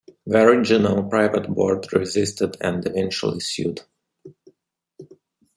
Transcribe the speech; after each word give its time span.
The 0.25 0.41
original, 0.41 1.03
private 1.03 1.47
Board 1.47 1.93
resisted 1.93 2.57
and 2.59 2.83
eventually 2.87 3.39
sued. 3.39 3.81